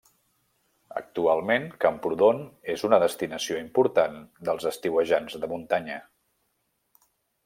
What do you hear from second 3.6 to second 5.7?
important dels estiuejants de